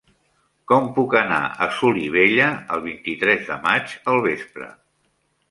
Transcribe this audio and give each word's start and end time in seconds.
Com 0.69 0.87
puc 0.95 1.11
anar 1.19 1.37
a 1.65 1.67
Solivella 1.81 2.49
el 2.77 2.83
vint-i-tres 2.87 3.45
de 3.53 3.61
maig 3.69 3.95
al 4.15 4.21
vespre? 4.31 4.73